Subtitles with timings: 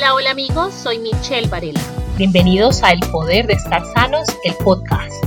[0.00, 1.80] Hola, hola amigos, soy Michelle Varela.
[2.16, 5.22] Bienvenidos a El Poder de Estar Sanos, el podcast.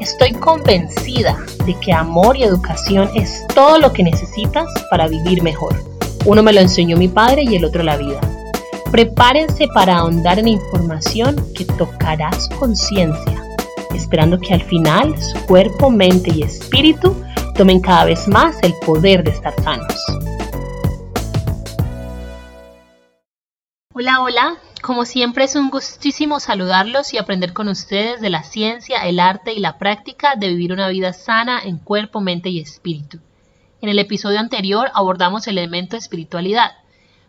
[0.00, 5.76] Estoy convencida de que amor y educación es todo lo que necesitas para vivir mejor.
[6.24, 8.18] Uno me lo enseñó mi padre y el otro la vida.
[8.90, 13.44] Prepárense para ahondar en información que tocará su conciencia,
[13.94, 17.14] esperando que al final su cuerpo, mente y espíritu
[17.54, 19.94] tomen cada vez más el poder de estar sanos.
[23.98, 24.58] Hola, hola.
[24.82, 29.54] Como siempre es un gustísimo saludarlos y aprender con ustedes de la ciencia, el arte
[29.54, 33.20] y la práctica de vivir una vida sana en cuerpo, mente y espíritu.
[33.80, 36.72] En el episodio anterior abordamos el elemento espiritualidad.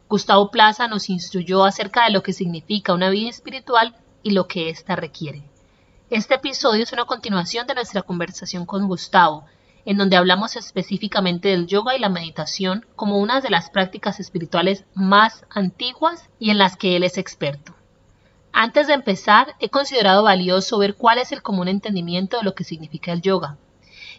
[0.10, 4.70] Gustavo Plaza nos instruyó acerca de lo que significa una vida espiritual y lo que
[4.70, 5.44] ésta requiere.
[6.10, 9.46] Este episodio es una continuación de nuestra conversación con Gustavo,
[9.88, 14.84] en donde hablamos específicamente del yoga y la meditación como una de las prácticas espirituales
[14.94, 17.74] más antiguas y en las que él es experto.
[18.52, 22.66] Antes de empezar, he considerado valioso ver cuál es el común entendimiento de lo que
[22.66, 23.56] significa el yoga.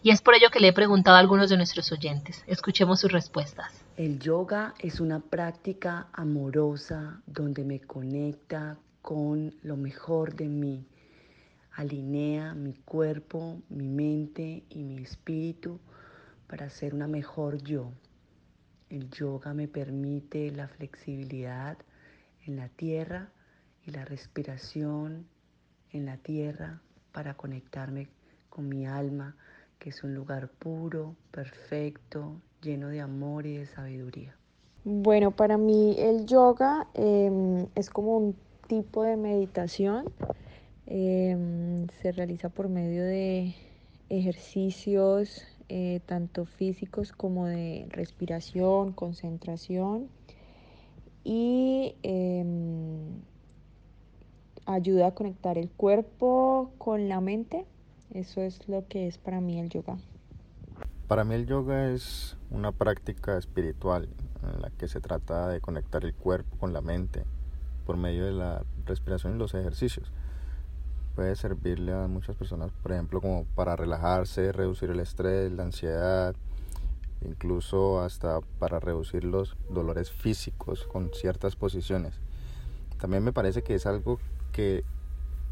[0.02, 2.44] Y es por ello que le he preguntado a algunos de nuestros oyentes.
[2.47, 3.84] Escuchemos sus respuestas.
[3.98, 10.86] El yoga es una práctica amorosa donde me conecta con lo mejor de mí
[11.78, 15.78] alinea mi cuerpo, mi mente y mi espíritu
[16.48, 17.92] para ser una mejor yo.
[18.90, 21.78] El yoga me permite la flexibilidad
[22.46, 23.28] en la tierra
[23.86, 25.28] y la respiración
[25.92, 26.80] en la tierra
[27.12, 28.08] para conectarme
[28.50, 29.36] con mi alma,
[29.78, 34.34] que es un lugar puro, perfecto, lleno de amor y de sabiduría.
[34.82, 40.06] Bueno, para mí el yoga em, es como un tipo de meditación
[40.91, 43.55] Em, se realiza por medio de
[44.08, 50.09] ejercicios eh, tanto físicos como de respiración, concentración
[51.25, 53.20] y em,
[54.64, 57.66] ayuda a conectar el cuerpo con la mente.
[58.14, 59.98] Eso es lo que es para mí el yoga.
[61.06, 64.09] Para mí el yoga es una práctica espiritual
[64.43, 67.25] en la que se trata de conectar el cuerpo con la mente
[67.84, 70.10] por medio de la respiración y los ejercicios
[71.18, 76.36] puede servirle a muchas personas, por ejemplo, como para relajarse, reducir el estrés, la ansiedad,
[77.22, 82.14] incluso hasta para reducir los dolores físicos con ciertas posiciones.
[83.00, 84.20] También me parece que es algo
[84.52, 84.84] que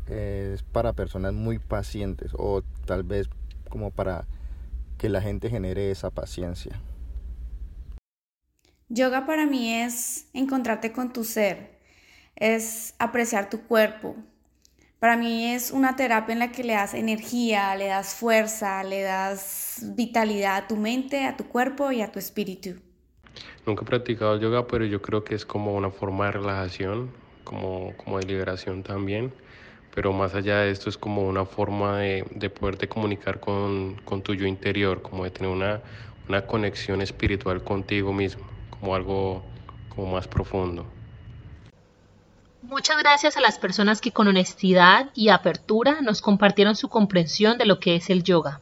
[0.06, 3.28] es para personas muy pacientes o tal vez
[3.68, 4.24] como para
[4.98, 6.80] que la gente genere esa paciencia.
[8.88, 11.80] Yoga para mí es encontrarte con tu ser,
[12.36, 14.14] es apreciar tu cuerpo,
[14.98, 19.02] para mí es una terapia en la que le das energía, le das fuerza, le
[19.02, 22.80] das vitalidad a tu mente, a tu cuerpo y a tu espíritu.
[23.66, 27.10] Nunca he practicado yoga, pero yo creo que es como una forma de relajación,
[27.44, 29.32] como, como de liberación también.
[29.94, 34.22] Pero más allá de esto es como una forma de, de poderte comunicar con, con,
[34.22, 35.80] tu yo interior, como de tener una,
[36.28, 39.42] una conexión espiritual contigo mismo, como algo
[39.88, 40.86] como más profundo.
[42.68, 47.64] Muchas gracias a las personas que con honestidad y apertura nos compartieron su comprensión de
[47.64, 48.60] lo que es el yoga.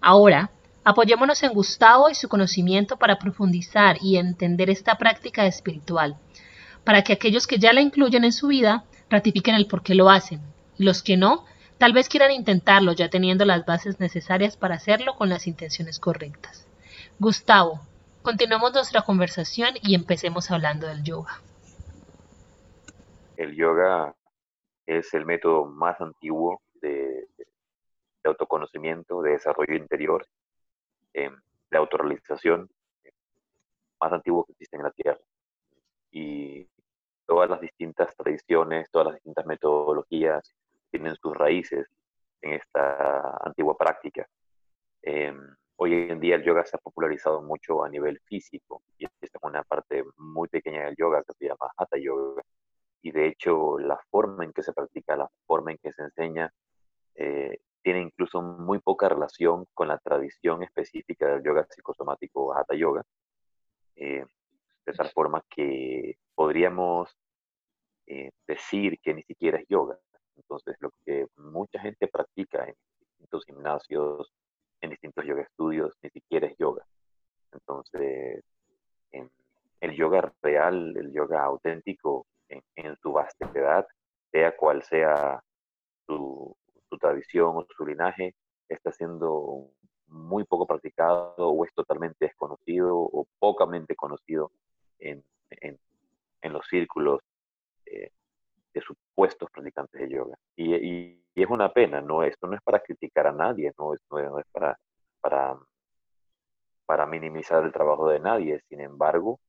[0.00, 0.50] Ahora,
[0.84, 6.16] apoyémonos en Gustavo y su conocimiento para profundizar y entender esta práctica espiritual,
[6.82, 10.08] para que aquellos que ya la incluyen en su vida ratifiquen el por qué lo
[10.08, 10.40] hacen,
[10.78, 11.44] y los que no,
[11.76, 16.66] tal vez quieran intentarlo ya teniendo las bases necesarias para hacerlo con las intenciones correctas.
[17.18, 17.82] Gustavo,
[18.22, 21.42] continuemos nuestra conversación y empecemos hablando del yoga.
[23.42, 24.14] El yoga
[24.86, 27.26] es el método más antiguo de,
[28.22, 30.24] autoconocimiento, de desarrollo interior,
[31.12, 31.34] em,
[31.68, 32.70] de autorrealización
[34.00, 35.20] más antiguo que existe en la Tierra.
[36.12, 36.68] Y
[37.26, 40.54] todas las distintas tradiciones, todas las distintas metodologías
[40.92, 41.88] tienen sus raíces
[42.42, 44.24] en esta antigua práctica.
[45.02, 49.26] Em, hoy en día el yoga se ha popularizado mucho a nivel físico y esta
[49.26, 52.42] es una parte muy pequeña del yoga que se llama Hatha Yoga,
[53.02, 56.52] y de hecho la forma en que se practica, la forma en que se enseña,
[57.16, 63.02] eh, tiene incluso muy poca relación con la tradición específica del yoga psicosomático Hatha Yoga,
[63.96, 64.24] eh,
[64.86, 67.16] de tal forma que podríamos
[68.06, 69.98] eh, decir que ni siquiera es yoga.
[70.36, 74.32] Entonces, lo que mucha gente practica en distintos gimnasios,
[74.80, 76.86] en distintos yoga estudios, ni siquiera es yoga.
[77.52, 78.44] Entonces,
[79.80, 82.26] el yoga real, el yoga auténtico,
[82.76, 83.86] en, su vastedad,
[84.30, 85.42] sea cual sea
[86.06, 86.56] su,
[87.00, 88.34] tradición o su linaje,
[88.68, 89.70] está siendo
[90.08, 94.52] muy poco practicado o es totalmente desconocido o pocamente conocido
[94.98, 95.24] en,
[96.42, 97.20] los círculos
[97.86, 98.10] eh,
[98.74, 100.36] de supuestos practicantes de yoga.
[100.54, 104.38] Y, y, es una pena, no, esto no es para criticar a nadie, no, no
[104.38, 104.78] es para,
[105.18, 105.56] para,
[106.84, 109.40] para minimizar el trabajo de nadie, sin embargo,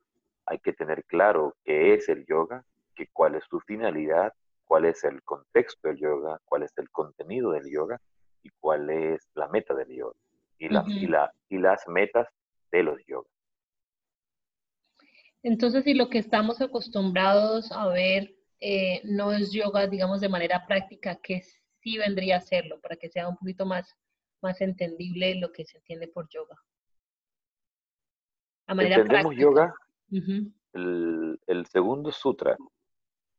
[0.45, 2.63] hay que tener claro qué es el yoga,
[2.95, 4.33] que cuál es su finalidad,
[4.65, 7.99] cuál es el contexto del yoga, cuál es el contenido del yoga
[8.41, 10.15] y cuál es la meta del yoga
[10.57, 12.27] y, la, y, la, y las metas
[12.71, 13.31] de los yogas.
[15.43, 20.65] Entonces, si lo que estamos acostumbrados a ver eh, no es yoga, digamos, de manera
[20.65, 21.41] práctica, ¿qué
[21.81, 23.93] sí vendría a serlo para que sea un poquito más,
[24.41, 26.55] más entendible lo que se entiende por yoga?
[28.67, 29.73] A manera Entendemos yoga,
[30.71, 32.55] el, el, segundo sutra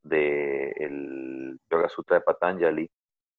[0.05, 2.91] del Yoga Sutra de Patanjali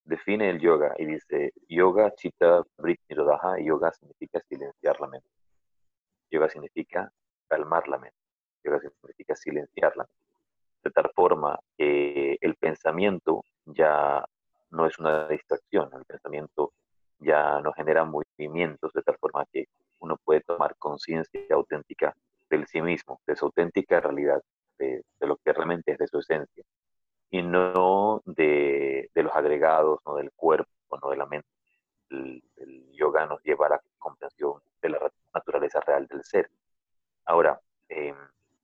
[0.04, 5.30] define el yoga y dice, yoga chitta brit nirodha, yoga significa silenciar la mente.
[6.32, 7.12] Yoga significa
[7.48, 8.18] calmar la mente.
[8.64, 10.26] Yoga significa silenciar la mente.
[10.84, 14.24] De tal forma que el pensamiento ya
[14.72, 16.74] no es una distracción, el pensamiento
[17.20, 19.66] ya no genera movimientos, de tal forma que
[20.00, 22.14] uno puede tomar conciencia auténtica
[22.50, 24.42] del sí mismo, de su auténtica realidad,
[24.78, 26.64] de, lo que realmente es de su esencia,
[27.30, 30.70] y no de, los agregados, no del cuerpo,
[31.02, 31.48] no de la mente.
[32.10, 32.42] El,
[32.94, 36.50] yoga nos lleva a la comprensión de la naturaleza real del ser.
[37.26, 38.16] Ahora, em,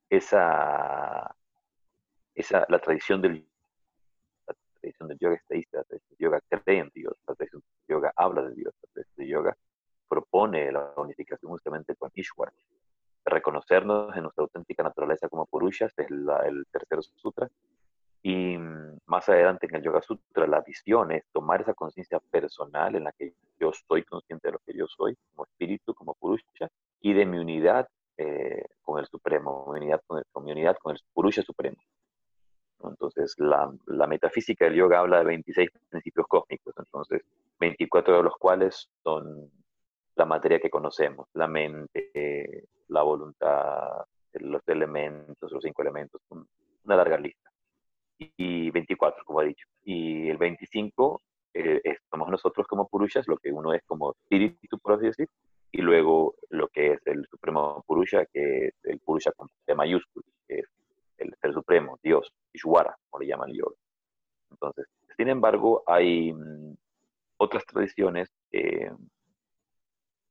[0.08, 1.36] esa,
[2.34, 3.46] esa, la tradición del
[4.46, 7.62] la tradición del yoga es teísta, la tradición del yoga cree en Dios, la tradición
[7.62, 9.56] del yoga habla de Dios, la tradición del yoga
[10.08, 12.52] propone la unificación justamente con Ishwar,
[13.24, 14.41] reconocernos en como
[16.02, 17.48] Es el tercer sutra.
[18.22, 22.94] Y mm, más adelante en el Yoga Sutra, la visión es tomar esa conciencia personal
[22.94, 26.68] en la que yo soy consciente de lo que yo soy, como espíritu, como Purusha,
[27.00, 31.00] y de mi unidad eh, con el Supremo, mi unidad con, mi unidad con el
[31.12, 31.76] Purusha Supremo.
[32.84, 37.22] Entonces, la, la, metafísica del yoga habla de 26 principios cósmicos, entonces
[37.60, 39.50] 24 de los cuales son
[40.16, 44.04] la materia que conocemos, la mente, la voluntad,
[44.40, 47.50] los elementos, los cinco elementos, una larga lista.
[48.18, 49.66] Y, 24, como ha dicho.
[49.84, 51.20] Y el 25
[51.54, 51.80] eh,
[52.10, 55.28] somos nosotros como Purushas, lo que uno es como espíritu, por así decir,
[55.72, 60.24] y luego lo que es el supremo Purusha, que es el Purusha con T mayúsculo,
[60.46, 60.66] que es
[61.16, 63.76] el ser supremo, Dios, Ishwara, como le llaman el yoga.
[64.50, 64.86] Entonces,
[65.16, 66.76] sin embargo, hay mm,
[67.38, 68.92] otras tradiciones eh,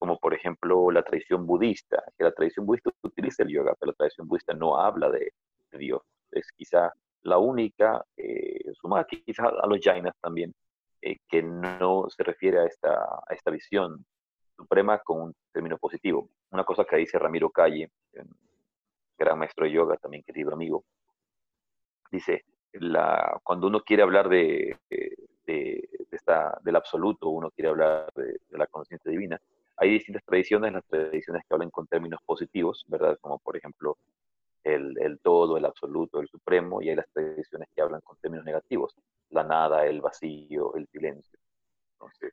[0.01, 3.95] como por ejemplo la tradición budista, que la tradición budista utiliza el yoga, pero la
[3.95, 5.31] tradición budista no habla de,
[5.74, 6.01] Dios.
[6.31, 10.56] Es quizá la única, eh, sumada quizá a los jainas también,
[11.03, 14.03] eh, que no se refiere a esta, a esta visión
[14.57, 16.30] suprema con un término positivo.
[16.50, 17.92] Una cosa que dice Ramiro Calle,
[19.19, 20.83] gran maestro de yoga, también querido amigo,
[22.12, 24.80] dice, la, cuando uno quiere hablar de,
[25.45, 29.39] de, esta, del absoluto, uno quiere hablar de la conciencia divina,
[29.81, 33.18] hay distintas tradiciones, las tradiciones que hablan con términos positivos, ¿verdad?
[33.19, 33.98] Como por ejemplo
[34.63, 38.95] el, todo, el absoluto, el supremo, y hay las tradiciones que hablan con términos negativos,
[39.31, 41.39] la nada, el vacío, el silencio.
[41.94, 42.31] Entonces,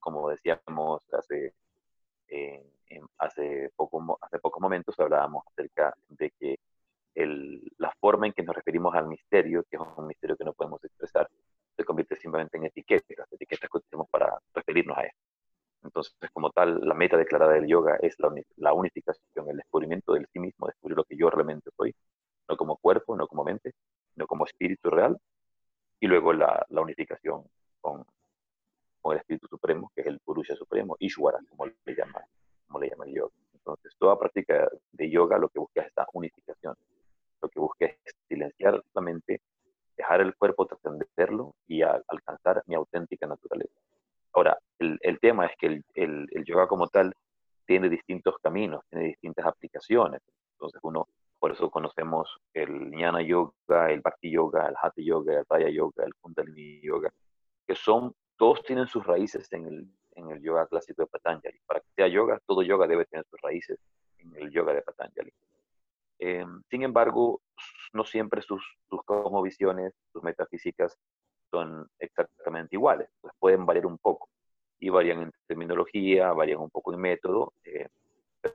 [0.00, 1.54] como decíamos hace,
[3.18, 6.58] hace, poco, pocos momentos, hablábamos acerca de que
[7.78, 10.82] la forma en que nos referimos al misterio, que es un misterio que no podemos
[10.82, 11.28] expresar,
[11.76, 15.31] se convierte simplemente en etiquetas, etiquetas que utilizamos para referirnos a esto.
[15.84, 20.38] Entonces, como tal, la meta declarada del yoga es la, unificación, el descubrimiento del sí
[20.38, 21.94] mismo, descubrir lo que yo realmente soy,
[22.48, 23.72] no como cuerpo, no como mente,
[24.16, 25.18] no como espíritu real,
[26.00, 27.44] y luego la, unificación
[27.80, 28.04] con,
[29.12, 32.24] el espíritu supremo, que es el Purusha supremo, Ishwara, como le llama,
[32.66, 33.34] como le llama el yoga.
[33.52, 36.76] Entonces, toda práctica de yoga lo que busca es esta unificación,
[37.40, 37.96] lo que busca es
[38.28, 39.40] silenciar la mente,
[39.96, 43.74] dejar el cuerpo trascenderlo y alcanzar mi auténtica naturaleza.
[44.32, 47.12] Ahora, el, el tema es que el, el, el, yoga como tal
[47.66, 50.20] tiene distintos caminos, tiene distintas aplicaciones.
[50.54, 51.08] Entonces uno,
[51.38, 56.04] por eso conocemos el jnana yoga, el bhakti yoga, el hatha yoga, el raya yoga,
[56.04, 57.10] el kundalini yoga,
[57.66, 61.58] que son, todos tienen sus raíces en el, en el yoga clásico de Patanjali.
[61.66, 63.78] Para que sea yoga, todo yoga debe tener sus raíces
[64.18, 65.32] en el yoga de Patanjali.
[66.20, 67.42] Eh, sin embargo,
[67.92, 69.00] no siempre sus, sus
[69.42, 70.96] visiones, sus metafísicas
[71.52, 74.28] son exactamente iguales, pues pueden variar un poco
[74.80, 77.86] y varían en terminología, varían un poco en método, eh,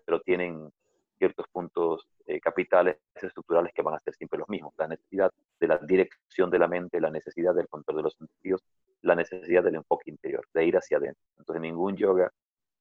[0.06, 0.70] pero tienen
[1.18, 4.74] ciertos puntos eh, capitales estructurales que van a ser siempre los mismos.
[4.78, 8.62] La necesidad de la dirección de la mente, la necesidad del control de los sentidos,
[9.04, 11.24] la necesidad del enfoque interior, de ir hacia adentro.
[11.38, 12.32] Entonces, ningún yoga,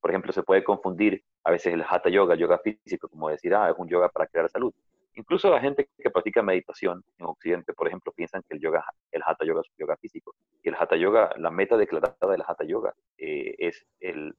[0.01, 3.71] por ejemplo, se puede confundir a veces el hatha yoga, yoga físico, como decir, ah,
[3.71, 4.73] es un yoga para crear salud.
[5.17, 9.23] Incluso la gente que practica meditación en Occidente, por ejemplo, piensan que el yoga, el
[9.25, 10.35] hatha yoga es un yoga físico.
[10.63, 14.35] Y el hatha yoga, la meta declarada del hatha yoga eh, es el,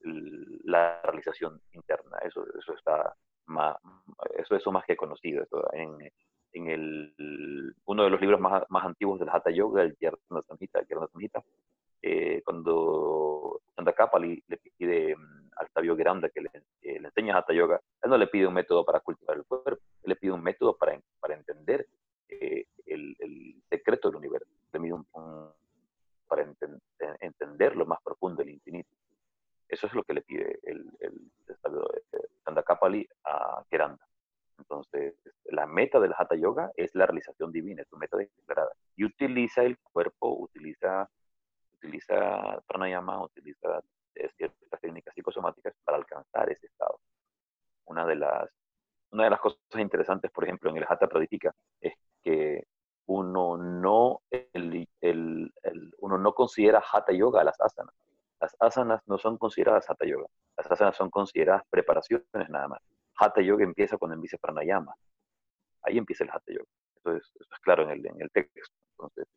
[0.64, 2.18] la realización interna.
[2.24, 3.16] Eso, eso está
[3.48, 3.76] más,
[4.38, 5.48] eso, eso más que conocido.
[5.74, 6.12] en,
[6.54, 11.44] en el, uno de los libros más, más antiguos del hatha yoga, el Yarna Samhita,
[12.02, 16.52] eh, cuando Chandakapali le pide mm, al sabio Geranda que le,
[16.82, 20.10] le enseñe hatha yoga, él no le pide un método para cultivar el cuerpo, él
[20.10, 21.88] le pide un método para, para entender
[22.30, 25.06] eh, el, el, secreto del universo, le pide un,
[26.28, 26.46] para
[27.20, 28.90] entender lo más profundo del infinito.
[29.68, 31.88] Eso es lo que le pide el, el, sabio
[32.46, 34.08] Chandakapali eh, a Geranda.
[34.58, 38.72] Entonces, la meta del Hatha Yoga es la realización divina, es su meta declarada.
[38.96, 41.10] Y utiliza el cuerpo, utiliza
[41.78, 43.82] utiliza pranayama, utiliza
[44.16, 47.00] eh, ciertas técnicas psicosomáticas para alcanzar ese estado.
[47.86, 48.50] Una de las,
[49.12, 51.94] una de las cosas interesantes, por ejemplo, en el Hatha Pradipika, es
[52.24, 52.64] que
[53.06, 55.54] uno no, el, el,
[56.00, 57.96] uno no considera Hatha Yoga las asanas.
[58.40, 60.28] Las asanas no son consideradas Hatha Yoga.
[60.58, 62.82] Las asanas son consideradas preparaciones nada más.
[63.16, 64.94] Hatha Yoga empieza cuando empieza pranayama.
[65.84, 66.70] Ahí empieza el Hatha Yoga.
[66.98, 68.76] Eso es, eso es claro en el, en el texto.
[68.92, 69.28] Entonces,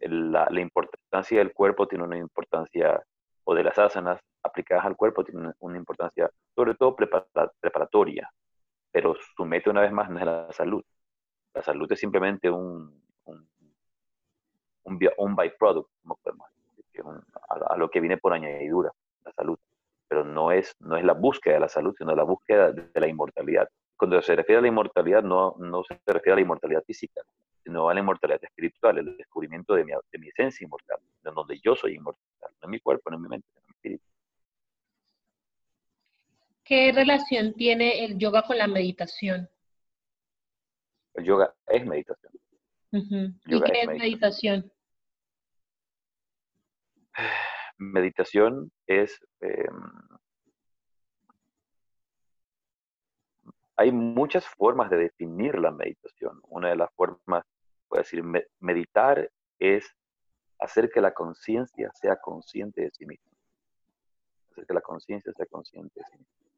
[0.00, 0.89] la, importancia
[1.28, 3.02] del cuerpo tiene una importancia,
[3.44, 8.30] o de las asanas aplicadas al cuerpo tiene una, importancia, sobre todo preparatoria,
[8.90, 10.82] pero su meta una vez más no es la salud.
[11.54, 13.48] La salud es simplemente un, un,
[14.84, 15.90] un, byproduct,
[17.48, 18.92] a, lo que viene por añadidura,
[19.24, 19.58] la salud.
[20.08, 23.06] Pero no es, no es la búsqueda de la salud, sino la búsqueda de, la
[23.06, 23.68] inmortalidad.
[24.00, 27.20] Cuando se refiere a la inmortalidad, no, no se refiere a la inmortalidad física,
[27.62, 31.60] sino a la inmortalidad espiritual, el descubrimiento de mi, de mi esencia inmortal, de donde
[31.62, 34.04] yo soy inmortal, no en mi cuerpo, no en mi mente, en mi espíritu.
[36.64, 39.50] ¿Qué relación tiene el yoga con la meditación?
[41.12, 42.32] El yoga es meditación.
[42.92, 44.72] ¿Y qué es meditación?
[47.76, 49.20] Meditación es...
[49.40, 50.09] Em,
[53.80, 56.38] hay muchas formas de definir la meditación.
[56.48, 57.46] Una de las formas
[57.88, 58.22] puede decir,
[58.58, 59.96] meditar es
[60.58, 63.32] hacer que la conciencia sea consciente de sí misma.
[64.50, 66.50] Hacer que la conciencia sea consciente de sí misma.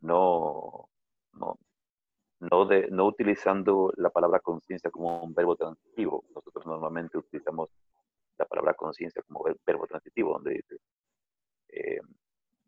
[0.00, 0.88] No,
[1.34, 1.58] no,
[2.40, 6.24] no, de, no utilizando la palabra conciencia como un verbo transitivo.
[6.34, 7.68] Nosotros normalmente utilizamos
[8.38, 10.76] la palabra conciencia como verbo transitivo, donde dice,
[11.68, 12.00] eh,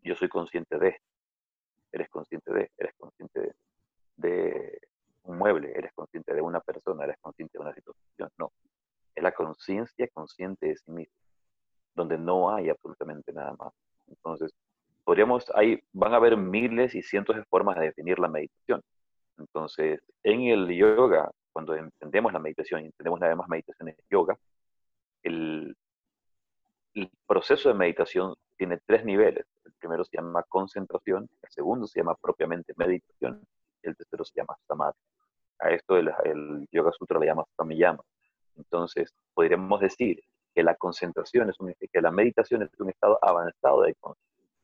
[0.02, 1.00] yo soy consciente de,
[1.92, 3.54] eres consciente de, eres consciente
[4.16, 4.80] de
[5.24, 8.30] un mueble, eres consciente de una persona, eres consciente de una situación.
[8.38, 8.52] No,
[9.14, 11.14] es la conciencia consciente de sí mismo,
[11.94, 13.72] donde no hay absolutamente nada más.
[14.06, 14.52] Entonces,
[15.04, 18.82] podríamos, hay, van a haber miles y cientos de formas de definir la meditación.
[19.38, 24.36] Entonces, en el yoga, cuando entendemos la meditación y entendemos nada más meditación en yoga,
[25.22, 25.76] el,
[26.94, 29.46] el proceso de meditación tiene tres niveles.
[29.64, 33.40] El primero se llama concentración, el segundo se llama propiamente meditación,
[33.82, 34.98] y el tercero se llama samadhi.
[35.60, 38.02] A esto el, Yoga Sutra le llama Samyama.
[38.56, 40.22] Entonces, podríamos decir
[40.54, 44.56] que la concentración es un, que la meditación es un estado avanzado de conciencia,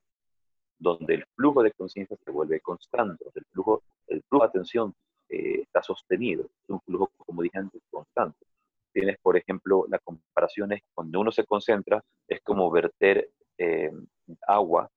[0.79, 4.95] donde el flujo de conciencia se vuelve constante, el flujo, el flujo de atención
[5.29, 8.45] eh, está sostenido, es un flujo, como dije antes, constante.
[8.93, 13.91] Tienes, por ejemplo, la comparación es cuando uno se concentra, es como verter eh,
[14.47, 14.91] agua,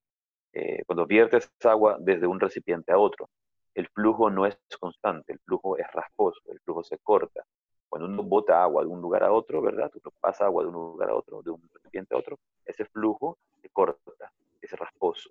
[0.53, 3.29] eh, cuando viertes agua desde un recipiente a otro
[3.77, 7.45] el flujo no es constante, el flujo es rasposo, el flujo se corta.
[7.87, 9.91] Cuando uno bota agua de un lugar a otro, ¿verdad?
[9.93, 13.37] Uno pasa agua de un lugar a otro, de un recipiente a otro, ese flujo
[13.61, 15.29] se corta, es rasposo.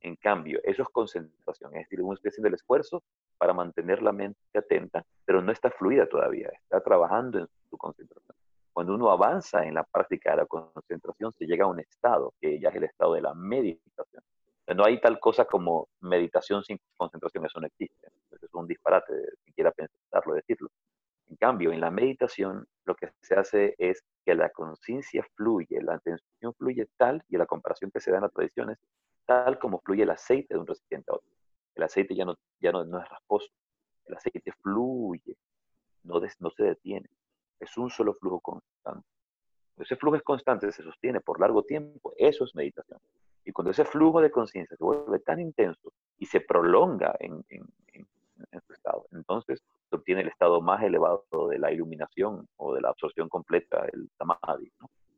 [0.00, 3.02] En cambio, eso es concentración, es decir, uno está haciendo el esfuerzo
[3.36, 8.27] para mantener la mente atenta, pero no está fluida todavía, está trabajando en su concentración.
[8.78, 12.60] Cuando uno avanza en la práctica de la concentración, se llega a un estado que
[12.60, 14.22] ya es el estado de la meditación.
[14.72, 18.06] No hay tal cosa como meditación sin concentración, eso no existe.
[18.30, 19.12] Es un disparate,
[19.44, 20.68] si quiera pensarlo, decirlo.
[21.28, 25.94] En cambio, en la meditación lo que se hace es que la conciencia fluye, la
[25.94, 28.78] atención fluye tal, y la comparación que se da en las tradiciones,
[29.26, 31.28] tal como fluye el aceite de un recipiente a otro.
[31.74, 33.48] El aceite ya no, ya no, es rasposo,
[34.04, 35.36] el aceite fluye,
[36.04, 37.08] no, no se detiene,
[37.60, 39.06] es un solo flujo constante.
[39.76, 42.98] Ese flujo es constante, se sostiene por largo tiempo, eso es meditación.
[43.44, 47.44] Y cuando ese flujo de conciencia se vuelve tan intenso y se prolonga en,
[48.66, 52.90] su estado, entonces se obtiene el estado más elevado de la iluminación o de la
[52.90, 54.70] absorción completa, el samadhi.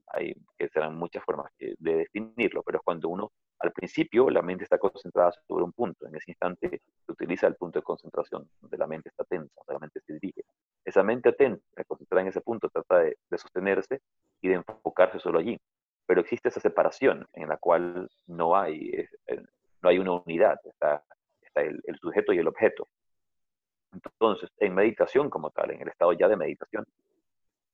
[0.09, 4.65] Hay que serán muchas formas de definirlo, pero es cuando uno Al principio, la mente
[4.65, 6.07] está concentrada sobre un punto.
[6.07, 9.75] En ese instante, se utiliza el punto de concentración, donde la mente está tensa, donde
[9.75, 10.45] la mente se dirige.
[10.83, 14.01] Esa mente atenta, concentrada en ese punto, trata de, sostenerse
[14.41, 15.61] y de enfocarse solo allí.
[16.07, 18.93] Pero existe esa separación en la cual no hay,
[19.27, 19.43] eh,
[19.83, 21.05] no hay una unidad, está,
[21.43, 22.89] está el, sujeto y el objeto.
[23.93, 26.87] Entonces, en meditación como tal, en el estado ya de meditación,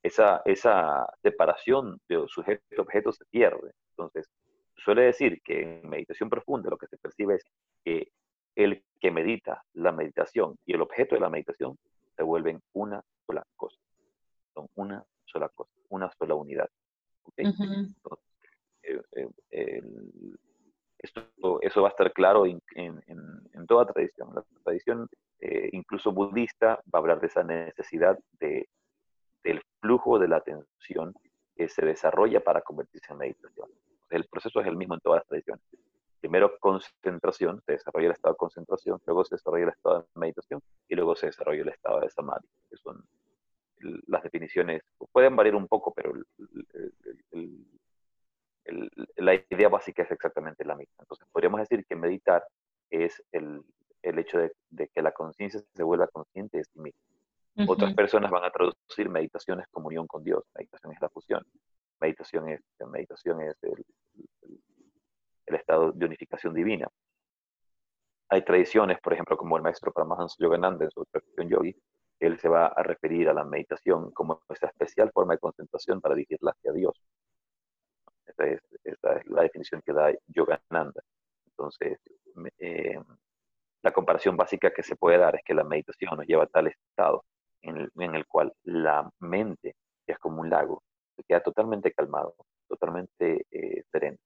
[0.03, 3.73] esa, esa separación de sujeto-objeto se pierde.
[3.91, 4.29] Entonces,
[4.77, 7.45] suele decir que en meditación profunda lo que se percibe es
[7.85, 8.09] que
[8.55, 11.77] el que medita la meditación y el objeto de la meditación
[12.17, 13.77] se vuelven una sola cosa.
[14.55, 16.69] Son una sola cosa, una sola unidad.
[17.37, 19.83] Eh, eh,
[20.99, 22.63] esto, eso va a estar claro en,
[23.67, 24.33] toda tradición.
[24.35, 25.09] La tradición,
[25.41, 28.69] eh, incluso budista, va a hablar de esa necesidad de,
[29.43, 31.13] del flujo de la atención
[31.57, 33.69] que se desarrolla para convertirse en meditación
[34.11, 35.63] el proceso es el mismo en todas las tradiciones.
[36.21, 40.61] Primero concentración, se desarrolla el estado de concentración, luego se desarrolla el estado de meditación
[40.89, 43.05] y luego se desarrolla el estado de samadhi, que son
[44.07, 44.83] las definiciones,
[45.13, 46.13] pueden variar un poco, pero
[49.17, 50.97] la idea básica es exactamente la misma.
[51.01, 52.43] Entonces, podríamos decir que meditar
[52.91, 53.63] es el,
[54.03, 57.01] hecho de, que la conciencia se vuelva consciente de sí misma.
[57.69, 60.43] Otras personas van a traducir meditaciones como unión con Dios.
[60.55, 61.45] Meditación es la fusión
[62.01, 63.85] meditación es, meditación es el,
[65.67, 66.89] estado de unificación divina.
[68.29, 71.77] Hay tradiciones, por ejemplo, como el maestro Paramahansa Yogananda en su tradición yogi,
[72.21, 76.15] él se va a referir a la meditación como esa especial forma de concentración para
[76.15, 76.95] dirigirla hacia Dios.
[78.27, 78.61] Esta es,
[79.27, 81.03] la definición que da Yogananda.
[81.47, 81.99] Entonces,
[82.59, 82.99] eh,
[83.83, 86.69] la comparación básica que se puede dar es que la meditación nos lleva a tal
[86.69, 87.25] estado
[87.63, 89.75] en el cual la mente,
[90.07, 90.83] que es como un lago,
[91.27, 92.35] queda totalmente calmado,
[92.69, 94.19] totalmente eh, sereno.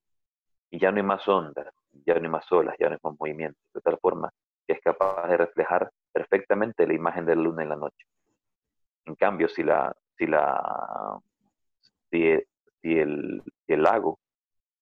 [0.71, 1.75] Y ya no hay más ondas,
[2.07, 4.31] ya no hay más olas, ya no hay más movimiento, de tal forma
[4.67, 8.07] que es capaz de reflejar perfectamente la imagen de la luna en la noche.
[9.07, 11.19] En cambio, si, la, si, la,
[12.11, 12.23] si,
[12.83, 14.19] el, el lago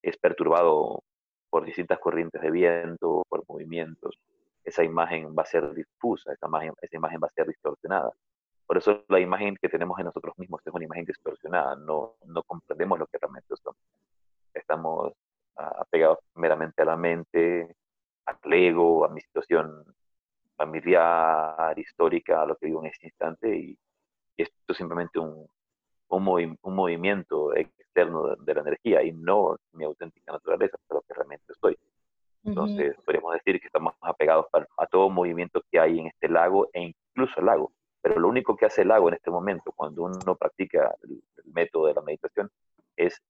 [0.03, 1.03] es perturbado
[1.51, 4.19] por distintas corrientes de viento, por movimientos,
[4.65, 8.13] esa imagen va a ser difusa, esa imagen, esa imagen va a ser distorsionada.
[8.67, 12.43] Por eso la imagen que tenemos de nosotros mismos es una imagen distorsionada, no, no
[12.43, 13.81] comprendemos lo que realmente somos.
[14.53, 15.15] Estamos
[15.59, 17.75] apegados meramente a la mente,
[18.27, 19.85] al ego, a mi situación
[20.57, 23.79] familiar, histórica, a lo que vivo en este instante, y,
[24.37, 25.49] esto es simplemente un,
[26.11, 31.15] un, un movimiento externo de, la energía y no mi auténtica naturaleza, pero lo que
[31.15, 31.77] realmente estoy.
[32.45, 36.69] Entonces, podríamos decir que estamos apegados a, a, todo movimiento que hay en este lago
[36.73, 37.73] e incluso el lago.
[38.01, 41.87] Pero lo único que hace el lago en este momento, cuando uno practica el, método
[41.87, 42.51] de la meditación,
[42.97, 43.21] es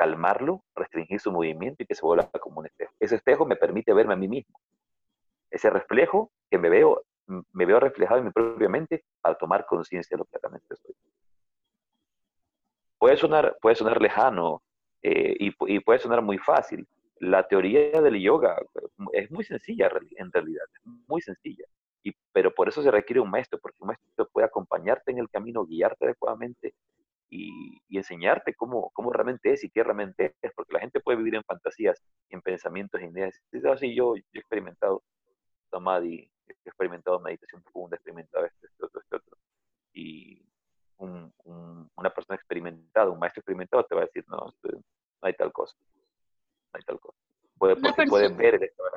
[0.00, 2.94] calmarlo, restringir su movimiento y que se vuelva como un espejo.
[2.98, 4.58] Ese espejo me permite verme a mí mismo.
[5.50, 10.16] Ese reflejo que me veo, me veo reflejado en mi propia mente al tomar conciencia
[10.16, 10.94] de lo que realmente soy.
[12.96, 14.62] Puede sonar, puede sonar lejano
[15.02, 16.88] eh, y, y, puede sonar muy fácil.
[17.18, 18.56] La teoría del yoga
[19.12, 21.66] es muy sencilla en realidad, es muy sencilla
[22.32, 25.66] pero por eso se requiere un maestro, porque un maestro puede acompañarte en el camino,
[25.66, 26.74] guiarte adecuadamente
[27.30, 31.36] y, enseñarte cómo, cómo, realmente es y qué realmente es, porque la gente puede vivir
[31.36, 33.40] en fantasías, en pensamientos, en ideas.
[33.72, 35.02] Así yo, yo he experimentado
[35.70, 39.38] samadhi, he experimentado meditación profunda, he experimentado esto, esto, otro, esto, otro.
[39.92, 40.44] Y
[40.98, 44.82] una persona experimentada, un maestro experimentado te va a decir, no, no
[45.22, 47.18] hay tal cosa, no hay tal cosa.
[47.58, 48.90] Puede, porque puede ver el estado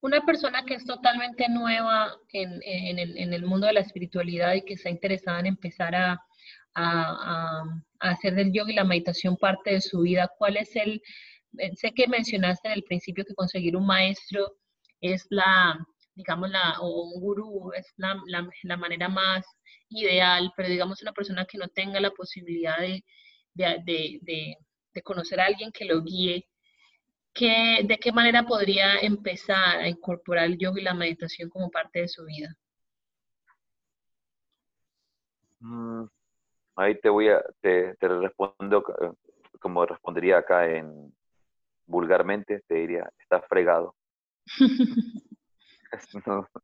[0.00, 4.90] una persona que es totalmente nueva en, el, mundo de la espiritualidad y que está
[4.90, 6.18] interesada en empezar a,
[8.00, 11.02] hacer del yoga y la meditación parte de su vida, ¿cuál es el,
[11.58, 14.56] eh, sé que mencionaste en el principio que conseguir un maestro
[15.00, 15.78] es la,
[16.14, 19.44] digamos, la, o un gurú es la, manera más
[19.90, 23.04] ideal, pero digamos una persona que no tenga la posibilidad de,
[23.54, 26.48] de conocer a alguien que lo guíe,
[27.34, 32.08] ¿de qué manera podría empezar a incorporar el yoga y la meditación como parte de
[32.08, 32.54] su vida?
[35.60, 36.04] Mm,
[36.76, 38.84] ahí te voy a, te, respondo
[39.60, 41.14] como respondería acá en
[41.86, 43.94] vulgarmente, te diría, está fregado.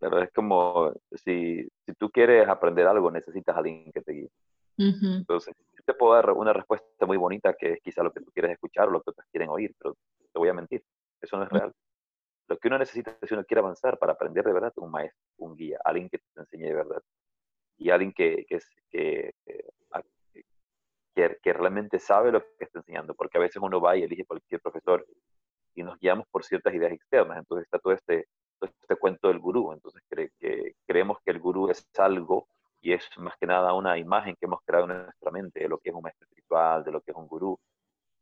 [0.00, 0.92] pero es como,
[1.24, 4.30] si, si tú quieres aprender algo, necesitas a alguien que te guíe.
[4.78, 5.54] Entonces,
[5.90, 8.88] te puedo dar una respuesta muy bonita que es quizá lo que tú quieres escuchar
[8.88, 9.96] o lo que otros quieren oír, pero
[10.32, 10.84] te voy a mentir,
[11.20, 11.72] eso no es real.
[12.46, 15.56] Lo que uno necesita si uno quiere avanzar para aprender de verdad, un maestro, un
[15.56, 17.02] guía, alguien que te enseñe de verdad
[17.76, 19.34] y alguien que, que, que,
[21.14, 24.24] que, que, realmente sabe lo que está enseñando, porque a veces uno va y elige
[24.24, 25.04] cualquier profesor
[25.74, 27.38] y nos guiamos por ciertas ideas externas.
[27.38, 29.72] Entonces está todo este, todo este cuento del gurú.
[29.72, 32.46] Entonces que, creemos que el gurú es algo
[32.80, 35.78] y es más que nada una imagen que hemos creado en nuestra mente de lo
[35.78, 37.58] que es un maestro espiritual, de lo que es un gurú.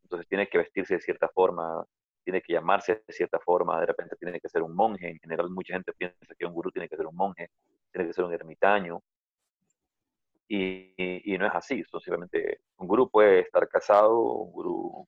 [0.03, 1.85] Entonces tiene que vestirse de cierta forma,
[2.25, 5.09] tiene que llamarse de cierta forma, de repente tiene que ser un monje.
[5.11, 7.51] En general mucha gente piensa que un gurú tiene que ser un monje,
[7.93, 9.01] tiene que ser un ermitaño.
[10.51, 15.07] Y, y, no es así, simplemente un gurú puede estar casado, un gurú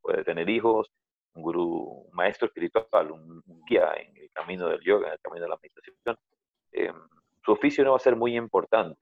[0.00, 0.90] puede tener hijos,
[1.34, 5.44] un gurú, un maestro espiritual, un, guía en el camino del yoga, en el camino
[5.44, 6.16] de la meditación.
[6.72, 6.90] Eh,
[7.44, 8.98] su oficio no va a ser muy importante,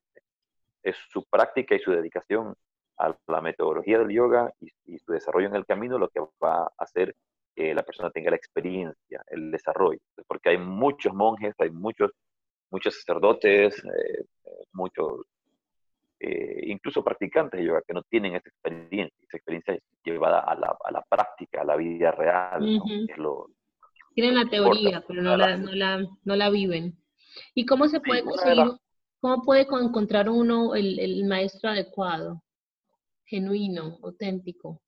[0.82, 2.54] es su práctica y su dedicación
[2.98, 6.72] a la metodología del yoga y, su desarrollo en el camino lo que va a
[6.78, 7.14] hacer
[7.54, 12.10] que la persona tenga la experiencia, el desarrollo, porque hay muchos monjes, hay muchos,
[12.70, 15.22] muchos sacerdotes, eh, eh, muchos
[16.20, 20.76] eh, incluso practicantes de yoga que no tienen esa experiencia, esa experiencia llevada a la,
[20.84, 22.80] a la práctica, a la vida real.
[24.14, 26.96] tienen la teoría, pero no la, no, la, no la viven.
[27.54, 28.72] ¿Y cómo se puede conseguir,
[29.20, 32.42] cómo puede encontrar uno el, el maestro adecuado,
[33.24, 34.80] genuino, auténtico?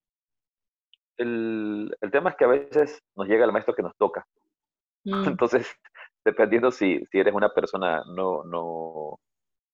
[1.16, 4.26] El, el, tema es que a veces nos llega el maestro que nos toca.
[5.05, 5.24] Mm.
[5.37, 5.66] Entonces,
[6.24, 9.18] dependiendo si, si eres una persona no, no,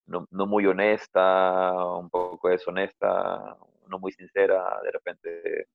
[0.07, 3.57] no, no, muy honesta, un poco deshonesta,
[3.88, 5.66] no muy sincera, de repente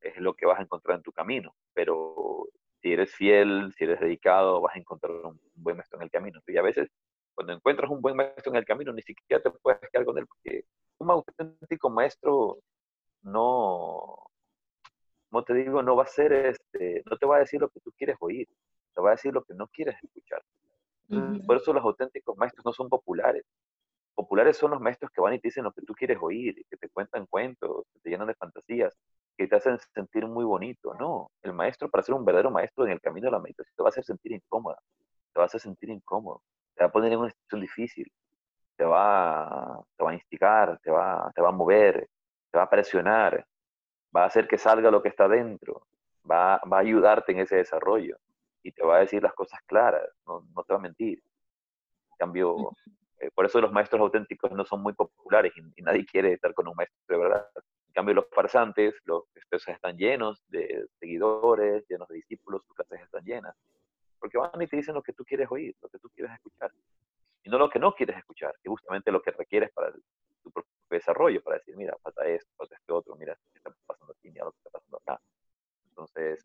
[0.00, 1.54] es lo que vas a encontrar en tu camino.
[1.72, 2.48] Pero
[2.84, 6.38] si eres fiel, si eres dedicado, vas a encontrar un, buen maestro en el camino.
[6.46, 6.90] Y a veces,
[7.34, 10.26] cuando encuentras un buen maestro en el camino, ni siquiera te puedes quedar con él,
[10.26, 10.66] porque
[10.98, 12.58] un auténtico maestro
[13.22, 14.26] no,
[15.30, 17.80] como te digo, no va a ser, este, no te va a decir lo que
[17.80, 18.46] tú quieres oír,
[18.94, 20.42] te va a decir lo que no quieres escuchar.
[21.46, 23.44] Por eso los auténticos maestros no son populares.
[24.14, 26.76] Populares son los maestros que van y te dicen lo que tú quieres oír, que
[26.76, 28.94] te cuentan cuentos, que te llenan de fantasías,
[29.36, 30.94] que te hacen sentir muy bonito.
[30.94, 33.82] No, el maestro, para ser un verdadero maestro en el camino de la meditación, te
[33.82, 34.78] va a hacer sentir incómoda,
[35.32, 36.42] te va a hacer sentir incómodo,
[36.74, 38.10] te va a poner en una situación difícil,
[38.76, 42.08] te va, te va a instigar, te va, te va a mover,
[42.50, 43.46] te va a presionar,
[44.14, 45.86] va a hacer que salga lo que está dentro,
[46.30, 48.18] va, va a ayudarte en ese desarrollo
[48.62, 51.22] y te va a decir las cosas claras, no, no te va a mentir.
[52.12, 52.72] En cambio,
[53.18, 56.68] eh, por eso los maestros auténticos no son muy populares y, nadie quiere estar con
[56.68, 57.46] un maestro de verdad.
[57.94, 63.24] Cambio, los farsantes, los clases están llenos de seguidores, llenos de discípulos, sus clases están
[63.24, 63.54] llenas.
[64.18, 66.72] Porque van y te dicen lo que tú quieres oír, lo que tú quieres escuchar.
[67.44, 69.92] Y no lo que no quieres escuchar, que justamente lo que requieres para
[70.42, 74.12] tu propio desarrollo, para decir, mira, falta esto, falta este otro, mira, qué está pasando
[74.12, 75.20] aquí, mira lo que está pasando acá.
[75.90, 76.44] Entonces,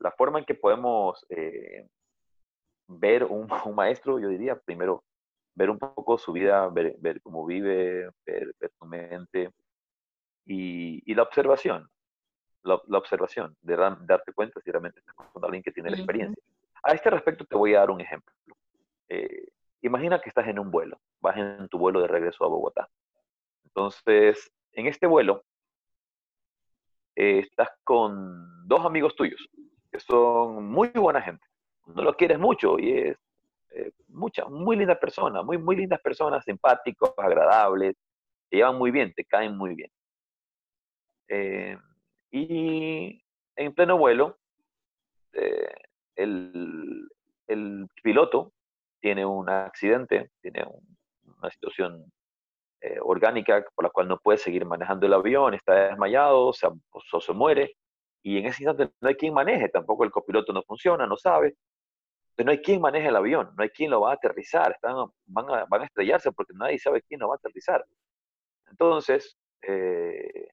[0.00, 1.88] la forma en que podemos eh,
[2.88, 5.02] ver un, un, maestro, yo diría, primero,
[5.54, 9.50] ver un poco su vida, ver, ver cómo vive, ver, su mente
[10.48, 11.88] y, y, la observación,
[12.62, 16.42] la, la observación, de darte cuenta si realmente estás con alguien que tiene la experiencia.
[16.82, 18.34] A este respecto te voy a dar un ejemplo.
[19.10, 19.48] Eh,
[19.82, 22.88] imagina que estás en un vuelo, vas en tu vuelo de regreso a Bogotá.
[23.64, 25.44] Entonces, en este vuelo,
[27.14, 29.48] eh, estás con dos amigos tuyos
[29.92, 31.44] que son muy buena gente.
[31.86, 33.18] No los quieres mucho y es
[33.70, 37.96] eh, mucha, muy linda persona, muy, muy lindas personas, simpáticos, agradables,
[38.48, 39.90] te llevan muy bien, te caen muy bien.
[41.28, 41.76] Eh,
[42.30, 43.22] y
[43.56, 44.38] en pleno vuelo,
[45.32, 45.74] eh,
[46.16, 47.08] el,
[47.46, 48.52] el, piloto
[49.00, 50.64] tiene un accidente, tiene
[51.22, 52.10] una situación
[53.02, 57.32] orgánica por la cual no puede seguir manejando el avión, está desmayado, se, o se
[57.32, 57.74] muere,
[58.22, 61.56] y en ese instante no hay quien maneje, tampoco el copiloto no funciona, no sabe.
[62.30, 64.94] Entonces no hay quien maneje el avión, no hay quien lo va a aterrizar, están,
[65.26, 67.84] van, a, van a estrellarse porque nadie sabe quién lo va a aterrizar.
[68.70, 70.48] Entonces, eh,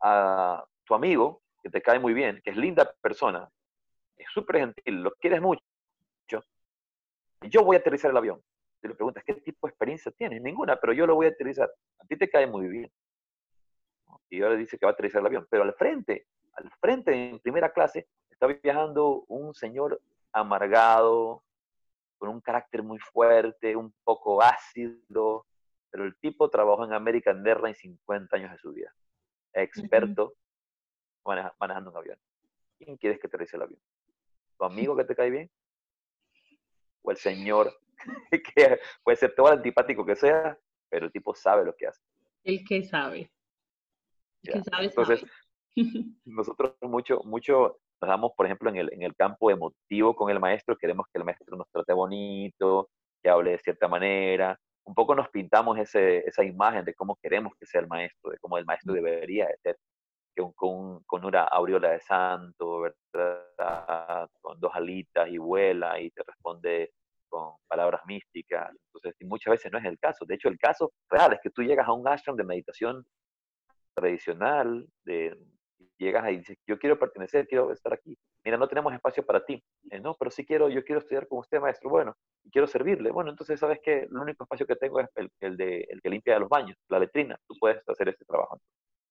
[0.00, 3.48] a tu amigo, que te cae muy bien, que es linda persona,
[4.16, 5.62] es súper gentil, lo quieres mucho,
[7.42, 8.42] yo voy a aterrizar el avión.
[8.80, 10.42] Si le preguntas, ¿qué tipo de experiencia tienes?
[10.42, 11.70] Ninguna, pero yo lo voy a aterrizar.
[11.98, 12.90] A ti te cae muy bien.
[14.30, 15.46] Y ahora dice que va a aterrizar el avión.
[15.48, 20.00] Pero al frente al frente, en primera clase, está viajando un señor
[20.32, 21.42] amargado,
[22.18, 25.46] con un carácter muy fuerte, un poco ácido,
[25.90, 28.92] pero el tipo trabajó en American Airlines 50 años de su vida.
[29.56, 30.34] Experto
[31.24, 32.18] manejando un avión.
[32.78, 33.80] ¿Quién quieres que te aterrice el avión?
[34.58, 35.50] ¿Tu amigo que te cae bien?
[37.02, 37.72] ¿O el señor
[38.30, 40.58] que puede ser todo antipático que sea,
[40.90, 42.02] pero el tipo sabe lo que hace?
[42.44, 43.32] El que sabe.
[44.42, 45.24] El que sabe, Entonces,
[46.26, 50.38] nosotros mucho, mucho nos damos, por ejemplo, en el, en el campo emotivo con el
[50.38, 52.90] maestro, queremos que el maestro nos trate bonito,
[53.22, 57.52] que hable de cierta manera, un poco nos pintamos ese, esa imagen de cómo queremos
[57.58, 59.76] que sea el maestro, de cómo el maestro debería de ser,
[60.54, 64.28] con, con una aureola de santo, ¿verdad?
[64.40, 66.92] con dos alitas y vuela y te responde
[67.28, 68.70] con palabras místicas.
[68.94, 70.24] Entonces, muchas veces no es el caso.
[70.24, 73.04] De hecho, el caso real es que tú llegas a un ashram de meditación
[73.94, 75.36] tradicional, de,
[75.98, 78.16] llegas y dices, yo quiero pertenecer, quiero estar aquí.
[78.44, 79.62] Mira, no tenemos espacio para ti.
[79.90, 81.90] Eh, no, pero sí quiero, yo quiero estudiar con usted, maestro.
[81.90, 83.10] Bueno, y quiero servirle.
[83.10, 85.08] Bueno, entonces, ¿sabes que El único espacio que tengo es
[85.40, 87.38] el, de, el que limpia los baños, la letrina.
[87.46, 88.60] Tú puedes hacer este trabajo.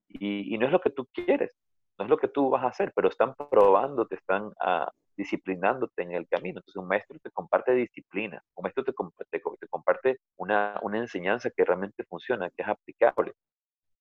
[0.07, 1.57] Y, y, no es lo que tú quieres,
[1.97, 6.03] no es lo que tú vas a hacer, pero están probando, te están uh, disciplinándote
[6.03, 6.59] en el camino.
[6.59, 8.93] Entonces, un maestro te comparte disciplina, un maestro te,
[9.29, 13.33] te, te comparte una, una enseñanza que realmente funciona, que es aplicable.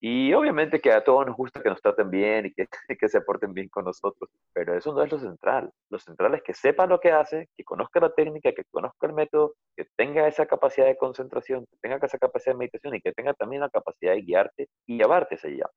[0.07, 2.67] Y obviamente que a todos nos gusta que nos traten bien y que,
[3.01, 5.73] que, se porten bien con nosotros, pero eso no es lo central.
[5.89, 9.15] Lo central es que sepa lo que hace, que conozca la técnica, que conozca el
[9.15, 13.13] método, que tenga esa capacidad de concentración, que tenga esa capacidad de meditación y que
[13.13, 15.71] tenga también la capacidad de guiarte y llevarte hacia allá.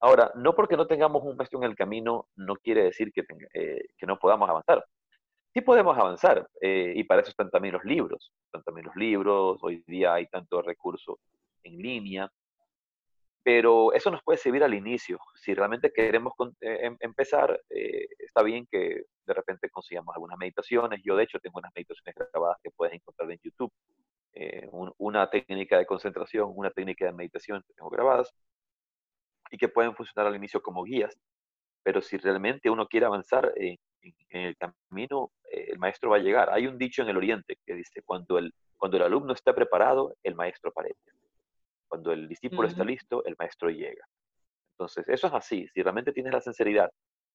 [0.00, 3.88] Ahora, no porque no tengamos un maestro en el camino, no quiere decir que, eh,
[3.98, 4.86] que no podamos avanzar.
[5.52, 8.32] Sí podemos avanzar, eh, y para eso están también los libros.
[8.46, 11.18] Están también los libros, hoy día hay tanto recurso
[11.62, 12.32] en línea,
[13.46, 15.20] pero eso nos puede servir al inicio.
[15.36, 21.00] Si realmente queremos eh, em, empezar, eh, está bien que de repente consigamos algunas meditaciones.
[21.04, 23.72] Yo, de hecho, tengo unas meditaciones grabadas que puedes encontrar en YouTube.
[24.32, 28.34] Eh, una técnica de concentración, una técnica de meditación que tengo grabadas
[29.52, 31.16] y que pueden funcionar al inicio como guías.
[31.84, 33.78] Pero si realmente uno quiere avanzar en,
[34.30, 36.50] el camino, el maestro va a llegar.
[36.50, 40.16] Hay un dicho en el Oriente que dice, cuando el, cuando el alumno está preparado,
[40.24, 41.12] el maestro aparece.
[41.88, 44.06] Cuando el discípulo está listo, el maestro llega.
[44.74, 46.90] Entonces, eso es así, si realmente tienes la sinceridad.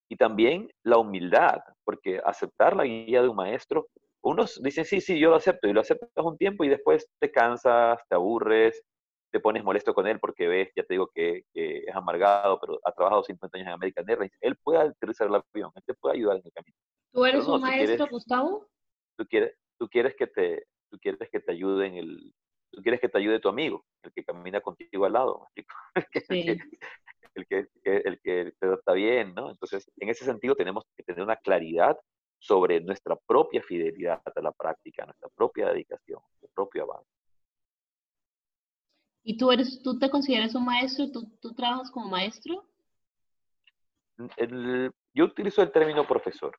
[0.09, 3.87] Y también la humildad, porque aceptar la guía de un maestro,
[4.23, 7.31] unos dicen, sí, sí, yo lo acepto, y lo aceptas un tiempo y después te
[7.31, 8.83] cansas, te aburres,
[9.31, 12.91] te pones molesto con él porque ves, ya te digo que, es amargado, pero ha
[12.91, 16.37] trabajado 50 años en American Airlines, él puede aterrizar el avión, él te puede ayudar
[16.37, 16.75] en el camino.
[17.13, 18.67] ¿Tú eres un maestro, Gustavo?
[19.17, 22.33] Tú quieres, tú quieres que te, tú quieres que te ayude en el,
[22.71, 25.47] tú quieres que te ayude tu amigo, el que camina contigo al lado,
[25.95, 29.51] el, que, el, que, te trata bien, ¿no?
[29.51, 31.97] Entonces, en ese sentido tenemos que tener una claridad
[32.39, 37.09] sobre nuestra propia fidelidad a la práctica, nuestra propia dedicación, nuestro propio avance.
[39.23, 41.11] ¿Y tú, eres, tú te consideras un maestro?
[41.11, 42.65] ¿Tú, tú trabajas como maestro?
[45.13, 46.57] yo utilizo el término profesor.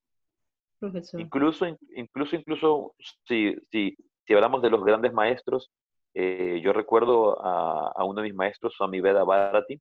[0.79, 1.20] Profesor.
[1.20, 2.94] Incluso, incluso, incluso
[3.25, 3.96] si, si,
[4.27, 5.70] si hablamos de los grandes maestros,
[6.14, 9.81] eh, yo recuerdo a, uno de mis maestros, Swami Veda Bharati,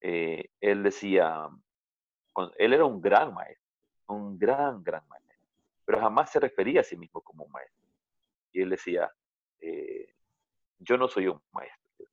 [0.00, 1.48] eh, él decía,
[2.58, 3.66] él era un gran maestro,
[4.08, 5.36] un gran, gran maestro,
[5.84, 7.88] pero jamás se refería a sí mismo como un maestro.
[8.52, 9.10] Y él decía,
[9.60, 10.14] eh,
[10.78, 12.06] yo no soy un maestro,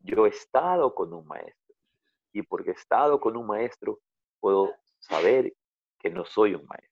[0.00, 1.74] yo he estado con un maestro,
[2.32, 4.00] y porque he estado con un maestro,
[4.40, 5.52] puedo saber
[5.98, 6.91] que no soy un maestro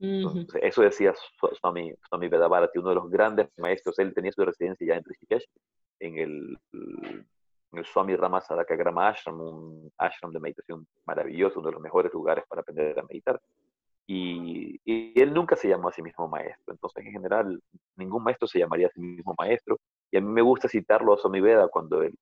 [0.00, 1.14] eso decía
[1.60, 3.98] Swami, Swami Vedabharati, uno de los grandes maestros.
[3.98, 5.46] Él tenía su residencia ya en Rishikesh,
[6.00, 11.74] en el, en el Swami Rama Grama Ashram, un ashram de meditación maravilloso, uno de
[11.74, 13.40] los mejores lugares para aprender a meditar.
[14.06, 16.74] Y, y, él nunca se llamó a sí mismo maestro.
[16.74, 17.62] Entonces, en general,
[17.96, 19.78] ningún maestro se llamaría a sí mismo maestro.
[20.10, 22.14] Y a mí me gusta citarlo a Swami Veda cuando él,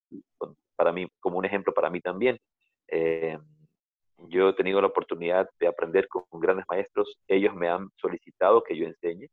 [0.76, 2.38] para mí, como un ejemplo para mí también.
[2.88, 3.36] Eh,
[4.28, 7.18] yo he tenido la oportunidad de aprender con grandes maestros.
[7.28, 9.28] Ellos me han solicitado que yo enseñe,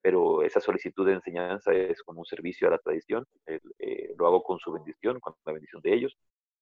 [0.00, 3.26] pero esa solicitud de enseñanza es como un servicio a la tradición.
[3.46, 6.16] Eh, lo hago con su bendición, con la bendición de ellos.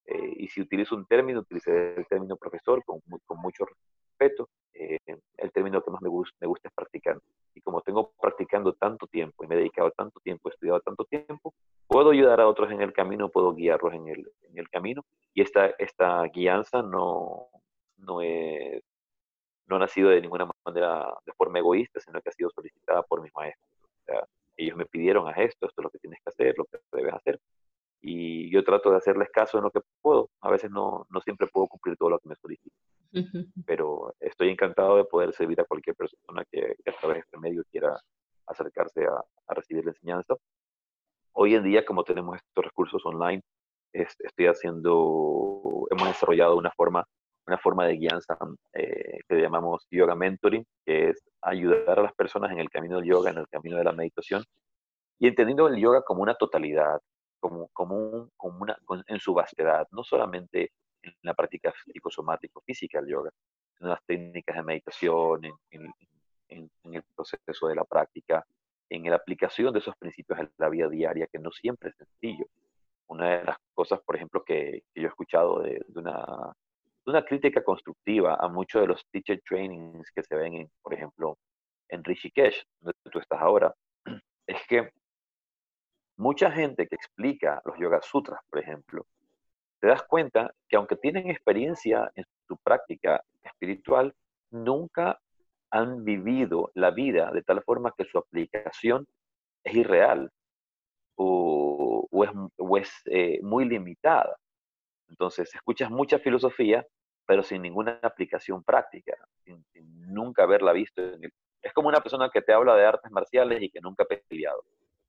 [0.06, 4.48] Eh, y si utilizo un término, utilicé el término profesor con, con mucho respeto.
[4.72, 4.98] Eh,
[5.38, 7.18] el término que más me gusta, me gusta es practicar.
[7.54, 11.04] Y como tengo practicando tanto tiempo y me he dedicado tanto tiempo, he estudiado tanto
[11.04, 11.54] tiempo,
[11.88, 15.04] puedo ayudar a otros en el camino, puedo guiarlos en el, en el camino.
[15.34, 17.48] Y esta, esta guianza no,
[17.96, 18.82] no, es,
[19.66, 23.22] no ha nacido de ninguna manera de forma egoísta, sino que ha sido solicitada por
[23.22, 23.68] mis maestros.
[23.82, 24.24] O sea,
[24.56, 27.14] ellos me pidieron a esto, esto es lo que tienes que hacer, lo que debes
[27.14, 27.40] hacer
[28.06, 30.30] y yo trato de hacerles caso en lo que puedo.
[30.40, 32.78] A veces no, no siempre puedo cumplir todo lo que me solicitan,
[33.66, 37.64] pero estoy encantado de poder servir a cualquier persona que, a través de este medio
[37.68, 37.98] quiera
[38.46, 40.36] acercarse a, a, recibir la enseñanza.
[41.32, 43.42] Hoy en día, como tenemos estos recursos online,
[43.92, 47.04] estoy haciendo, hemos desarrollado una forma,
[47.48, 48.38] una forma de guianza
[48.72, 53.08] eh, que llamamos Yoga Mentoring, que es ayudar a las personas en el camino del
[53.08, 54.44] yoga, en el camino de la meditación,
[55.18, 57.00] y entendiendo el yoga como una totalidad,
[57.48, 63.30] como, como, como una, en su vastedad, no solamente en la práctica psicosomático-física del yoga,
[63.76, 68.44] sino en las técnicas de meditación, en, en, en, el proceso de la práctica,
[68.88, 72.46] en la aplicación de esos principios en la vida diaria, que no siempre es sencillo.
[73.06, 76.52] Una de las cosas, por ejemplo, que, yo he escuchado de, una,
[77.04, 80.94] de, una, crítica constructiva a muchos de los teacher trainings que se ven, en, por
[80.94, 81.38] ejemplo,
[81.88, 83.72] en Rishikesh, donde tú estás ahora,
[84.48, 84.90] es que
[86.16, 89.06] mucha gente que explica los Yoga Sutras, por ejemplo,
[89.80, 94.14] te das cuenta que aunque tienen experiencia en su práctica espiritual,
[94.50, 95.20] nunca
[95.70, 99.06] han vivido la vida de tal forma que su aplicación
[99.64, 100.30] es irreal
[101.16, 102.08] o,
[102.78, 104.36] es, eh, muy limitada.
[105.08, 106.86] Entonces, escuchas mucha filosofía,
[107.26, 109.64] pero sin ninguna aplicación práctica, sin,
[110.08, 111.02] nunca haberla visto.
[111.62, 114.64] es como una persona que te habla de artes marciales y que nunca ha peleado.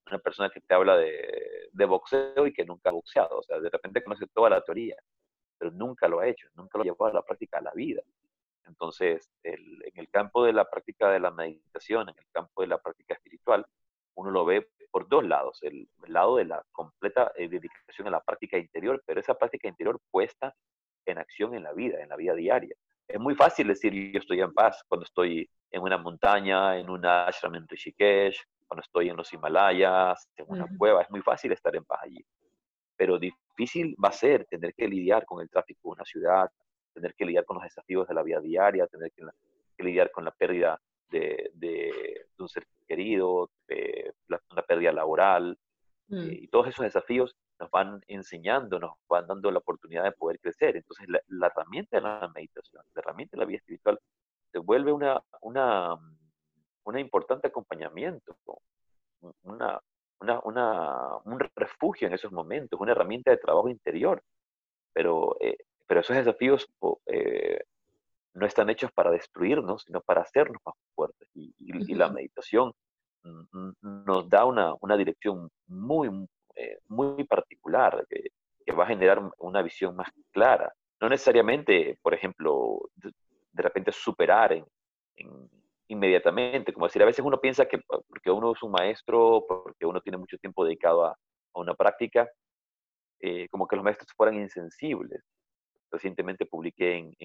[0.10, 3.40] Una persona que te habla de, boxeo y que nunca ha boxeado.
[3.40, 4.96] O sea, de repente conoce toda la teoría,
[5.58, 8.02] pero nunca lo ha hecho, nunca lo ha llevado a la práctica a la vida.
[8.66, 12.78] Entonces, en el campo de la práctica de la meditación, en el campo de la
[12.78, 13.66] práctica espiritual,
[14.16, 15.60] uno lo ve por dos lados.
[15.62, 20.00] El, lado de la completa eh, dedicación a la práctica interior, pero esa práctica interior
[20.10, 20.56] puesta
[21.06, 22.76] en acción en la vida, en la vida diaria.
[23.08, 27.06] Es muy fácil decir yo estoy en paz cuando estoy en una montaña, en un
[27.06, 31.02] ashram en Rishikesh, cuando estoy en los Himalayas, en una cueva.
[31.02, 32.24] Es muy fácil estar en paz allí.
[32.96, 36.50] Pero difícil va a ser tener que lidiar con el tráfico de una ciudad,
[36.94, 39.24] tener que lidiar con los desafíos de la vida diaria, tener que,
[39.84, 41.52] lidiar con la pérdida de,
[42.40, 44.14] un ser querido, de
[44.52, 45.58] una pérdida laboral.
[46.08, 46.18] Mm.
[46.18, 50.40] Eh, y todos esos desafíos nos van enseñando, nos van dando la oportunidad de poder
[50.40, 50.78] crecer.
[50.78, 54.00] Entonces, la, herramienta de la meditación, la herramienta de la vida espiritual,
[54.52, 55.96] se vuelve una, una,
[56.88, 58.36] una importante acompañamiento,
[59.44, 59.80] una,
[60.22, 64.22] una, un refugio en esos momentos, una herramienta de trabajo interior.
[64.94, 66.68] Pero eh, pero esos desafíos
[67.08, 67.62] eh,
[68.34, 71.28] no están hechos para destruirnos, sino para hacernos más fuertes.
[71.34, 72.74] Y, la meditación
[73.82, 78.30] nos da una, una dirección muy, eh, muy particular que,
[78.66, 80.72] que, va a generar una visión más clara.
[81.00, 83.12] No necesariamente, por ejemplo, de,
[83.54, 84.66] repente superar en,
[85.88, 90.02] inmediatamente, como decir, a veces uno piensa que porque uno es un maestro, porque uno
[90.02, 92.30] tiene mucho tiempo dedicado a, a una práctica,
[93.20, 95.24] eh, como que los maestros fueran insensibles
[95.92, 97.16] recientemente publiqué en,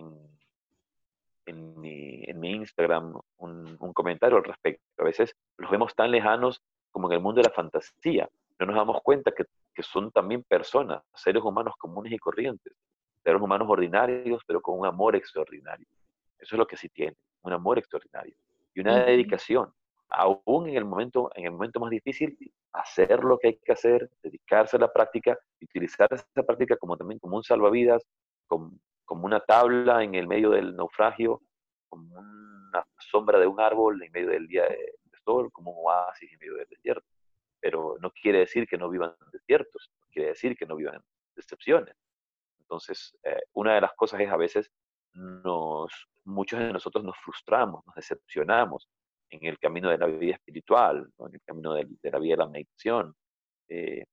[1.46, 4.82] en, mi, en mi, Instagram un, un, comentario al respecto.
[4.98, 8.28] A veces los vemos tan lejanos como en el mundo de la fantasía.
[8.58, 9.44] No nos damos cuenta que,
[9.74, 12.72] que son también personas, seres humanos comunes y corrientes,
[13.24, 15.86] seres humanos ordinarios, pero con un amor extraordinario.
[16.38, 18.34] Eso es lo que sí tiene, un amor extraordinario
[18.74, 19.72] y una dedicación
[20.12, 22.36] aún en el momento, en el momento más difícil,
[22.72, 27.18] hacer lo que hay que hacer, dedicarse a la práctica, utilizar esa práctica como también
[27.18, 28.02] como un salvavidas,
[28.46, 28.72] como,
[29.08, 31.42] una tabla en el medio del naufragio,
[31.88, 36.32] como una sombra de un árbol en medio del día de, sol, como un oasis
[36.32, 37.06] en medio del desierto.
[37.60, 41.00] Pero no quiere decir que no vivan desiertos, quiere decir que no vivan
[41.36, 41.94] decepciones.
[42.58, 44.70] Entonces, eh, una de las cosas es a veces
[46.24, 48.88] muchos de nosotros nos frustramos, nos decepcionamos
[49.30, 52.48] en el camino de la vida espiritual, en el camino de, la vida de la
[52.48, 53.14] meditación,
[53.68, 54.04] eh,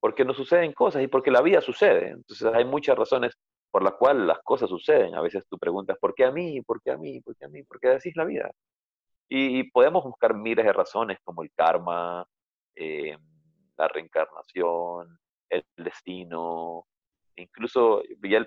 [0.00, 2.10] porque nos suceden cosas y porque la vida sucede.
[2.10, 3.34] Entonces hay muchas razones
[3.70, 5.14] por la cual las cosas suceden.
[5.14, 6.60] A veces tú preguntas, ¿por qué a mí?
[6.62, 7.20] ¿Por qué a mí?
[7.20, 7.62] ¿Por qué a mí?
[7.64, 8.50] ¿Por qué decís la vida?
[9.30, 12.26] Y, podemos buscar miles de razones como el karma,
[12.74, 13.16] eh,
[13.76, 15.18] la reencarnación,
[15.50, 16.86] el destino,
[17.42, 18.46] incluso ya,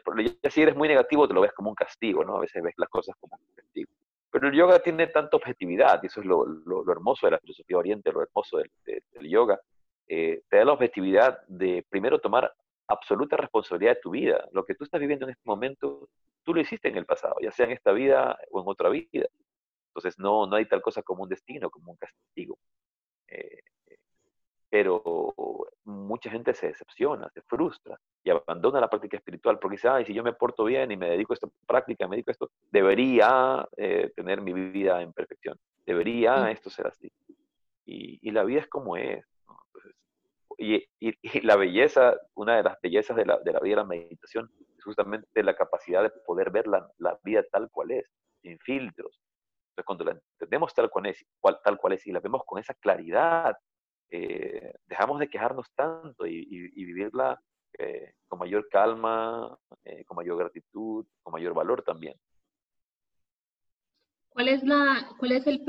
[0.49, 2.37] si eres muy negativo te lo ves como un castigo, ¿no?
[2.37, 3.91] A veces ves las cosas como un castigo.
[4.29, 6.45] Pero el yoga tiene tanta objetividad, y eso es lo,
[6.91, 9.59] hermoso de la filosofía oriente, lo hermoso del, yoga.
[10.07, 12.53] Eh, te da la objetividad de primero tomar
[12.87, 14.47] absoluta responsabilidad de tu vida.
[14.51, 16.09] Lo que tú estás viviendo en este momento,
[16.43, 19.27] tú lo hiciste en el pasado, ya sea en esta vida o en otra vida.
[19.87, 22.57] Entonces no, no hay tal cosa como un destino, como un castigo.
[23.27, 23.59] Eh,
[24.69, 25.33] pero
[25.83, 30.13] mucha gente se decepciona, se frustra y abandona la práctica espiritual porque dice, ay, si
[30.13, 33.67] yo me porto bien y me dedico a esta práctica, me dedico a esto, debería
[33.77, 37.11] eh, tener mi vida en perfección, debería esto ser así.
[37.85, 39.25] Y, y, la vida es como es.
[40.57, 40.87] Y,
[41.41, 44.83] la belleza, una de las bellezas de la, de la vida de la meditación es
[44.83, 48.05] justamente la capacidad de poder ver la, la vida tal cual es,
[48.43, 49.19] sin filtros.
[49.71, 52.59] Entonces, cuando la entendemos tal cual es, cual, tal cual es y la vemos con
[52.59, 53.57] esa claridad,
[54.11, 57.41] eh, dejamos de quejarnos tanto y, y, vivirla
[57.81, 62.15] eh, con mayor calma, eh, con mayor gratitud, con mayor valor también.
[64.29, 65.61] ¿Cuál es, la, cuál es el,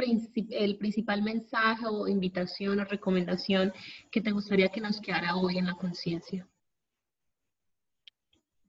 [0.51, 3.73] el principal mensaje o invitación o recomendación
[4.11, 6.47] que te gustaría que nos quedara hoy en la conciencia?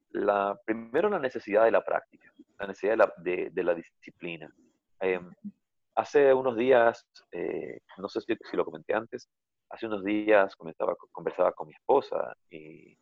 [0.09, 4.51] La, primero la necesidad de la práctica, la necesidad de la, de, la disciplina.
[4.99, 5.31] Em,
[5.95, 9.29] hace unos días, eh, no sé si, si, lo comenté antes,
[9.69, 12.97] hace unos días conversaba, conversaba con mi esposa y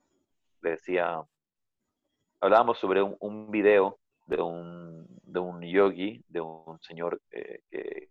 [0.62, 1.22] le decía,
[2.40, 8.10] hablábamos sobre un, video de un, de un yogi, de un señor eh, que,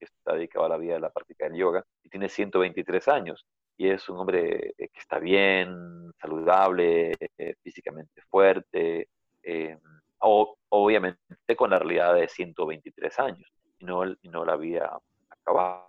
[0.00, 3.46] está dedicado a la vida de la práctica del yoga y tiene 123 años
[3.78, 9.08] y es un hombre eh, que está bien, saludable, eh, físicamente fuerte,
[10.68, 14.90] obviamente con la realidad de 123 años y no, no la había
[15.30, 15.88] acabado.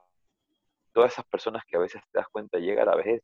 [0.93, 3.21] Todas esas personas que a veces te das cuenta llega a la vejez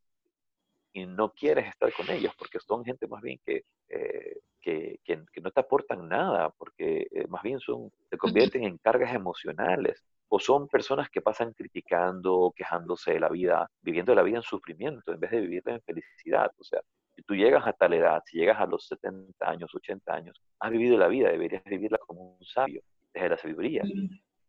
[0.94, 5.42] y no quieres estar con ellos porque son gente más bien que, eh, que, que,
[5.42, 10.39] no te aportan nada, porque eh, más bien son, se convierten en cargas emocionales o
[10.39, 15.20] son personas que pasan criticando, quejándose de la vida, viviendo la vida en sufrimiento en
[15.20, 16.52] vez de vivirla en felicidad.
[16.58, 16.82] O sea,
[17.16, 20.72] si tú llegas a tal edad, si llegas a los 70 años, 80 años, has
[20.72, 22.82] vivido la vida, deberías vivirla como un sabio,
[23.14, 23.84] desde la sabiduría.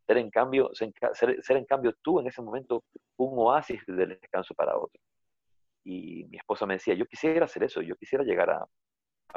[0.07, 2.85] Ser en cambio, ser, ser en cambio tú en ese momento
[3.17, 5.03] un oasis de descanso para otros
[5.85, 8.67] y mi esposa me decía, yo quisiera hacer eso, yo quisiera llegar a,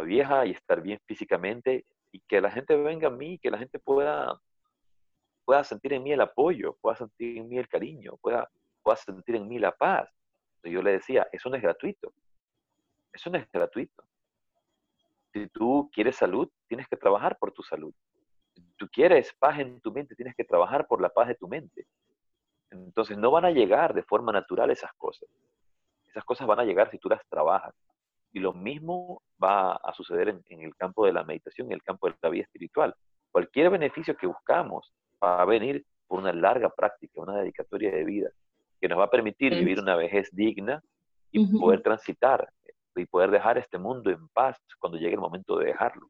[0.03, 3.79] vieja y estar bien físicamente y que la gente venga a mí, que la gente
[3.79, 4.37] pueda,
[5.45, 8.49] pueda sentir en mí el apoyo, pueda sentir en mí el cariño, pueda,
[8.83, 10.09] pueda sentir en mí la paz.
[10.55, 12.13] Entonces yo le decía, eso no es gratuito,
[13.13, 14.03] eso no es gratuito.
[15.31, 17.93] Si tú quieres salud, tienes que trabajar por tu salud.
[18.53, 21.47] Si tú quieres paz en tu mente, tienes que trabajar por la paz de tu
[21.47, 21.87] mente.
[22.69, 25.29] Entonces no van a llegar de forma natural esas cosas.
[26.15, 27.75] Esas cosas van a llegar si tú las trabajas.
[28.31, 32.07] Y lo mismo va a suceder en, el campo de la meditación, en el campo
[32.07, 32.95] de la vida espiritual.
[33.33, 38.29] Cualquier beneficio que buscamos va a venir por una larga práctica, una dedicatoria de vida,
[38.79, 40.81] que nos va a permitir vivir una vejez digna
[41.31, 42.49] y poder transitar
[42.95, 46.07] y poder dejar este mundo en paz cuando llegue el momento de dejarlo.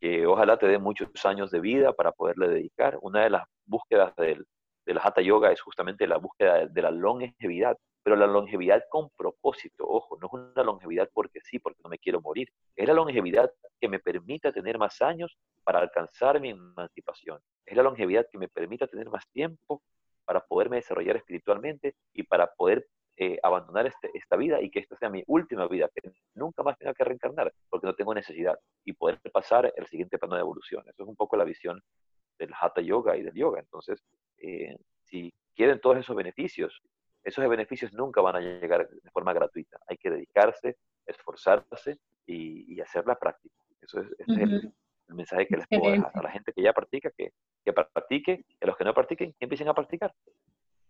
[0.00, 2.98] Que ojalá te dé muchos años de vida para poderle dedicar.
[3.02, 4.46] Una de las búsquedas del,
[4.86, 9.84] del Hatha Yoga es justamente la búsqueda de la longevidad, pero la longevidad con propósito,
[9.86, 13.52] ojo, no es una longevidad porque sí, porque no me quiero morir, es la longevidad
[13.80, 18.48] que me permita tener más años para alcanzar mi emancipación, es la longevidad que me
[18.48, 19.82] permita tener más tiempo
[20.24, 22.86] para poderme desarrollar espiritualmente y para poder
[23.16, 26.78] eh, abandonar este, esta vida y que esta sea mi última vida, que nunca más
[26.78, 30.82] tenga que reencarnar, porque no tengo necesidad, y poder pasar el siguiente plano de evolución.
[30.88, 31.82] Eso es un poco la visión
[32.38, 33.60] del Hatha Yoga y del yoga.
[33.60, 34.02] Entonces,
[34.38, 36.80] eh, si quieren todos esos beneficios
[37.22, 39.78] esos beneficios nunca van a llegar de forma gratuita.
[39.86, 43.54] Hay que dedicarse, esforzarse y, hacer la práctica.
[43.82, 44.72] Eso es, el,
[45.08, 47.32] mensaje que les puedo dejar a la gente que ya practica, que,
[47.64, 50.14] que practique, y a los que no practiquen, que empiecen a practicar.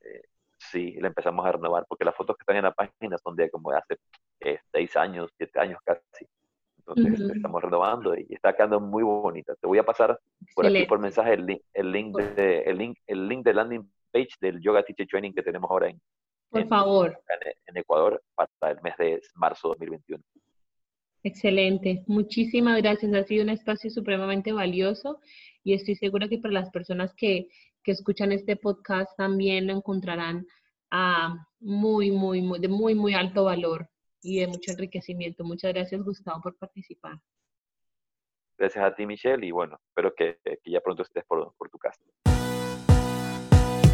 [0.00, 0.22] eh,
[0.58, 3.50] sí, la empezamos a renovar, porque las fotos que están en la página son de
[3.50, 3.96] como de hace
[4.40, 6.26] eh, seis años, siete años casi,
[6.86, 9.54] entonces estamos renovando y está quedando muy bonita.
[9.56, 10.18] Te voy a pasar
[10.54, 13.92] por aquí por mensaje el link, el link de el link, el link de landing
[14.10, 16.00] page del Yoga Teacher Training que tenemos ahora en,
[16.50, 17.18] por favor.
[17.66, 20.22] En, Ecuador para el mes de marzo 2021.
[21.24, 22.04] Excelente.
[22.06, 23.14] Muchísimas gracias.
[23.14, 25.20] Ha sido un espacio supremamente valioso
[25.64, 27.48] y estoy segura que para las personas que,
[27.82, 30.46] que escuchan este podcast también lo encontrarán
[30.90, 33.88] a muy, muy, muy, de muy, muy alto valor
[34.22, 35.44] y de mucho enriquecimiento.
[35.44, 37.18] Muchas gracias, Gustavo, por participar.
[38.56, 41.78] Gracias a ti, Michelle, y bueno, espero que, que ya pronto estés por, por tu
[41.78, 42.00] casa.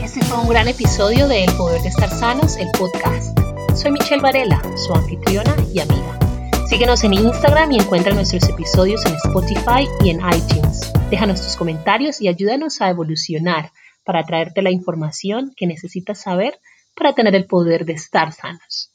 [0.02, 3.38] Este fue un gran episodio de El Poder de Estar Sanos, el podcast.
[3.74, 6.18] Soy Michelle Varela, su anfitriona y amiga.
[6.68, 10.92] Síguenos en Instagram y encuentra nuestros episodios en Spotify y en iTunes.
[11.10, 13.70] Déjanos tus comentarios y ayúdanos a evolucionar
[14.04, 16.58] para traerte la información que necesitas saber
[16.94, 18.94] para tener el poder de estar sanos.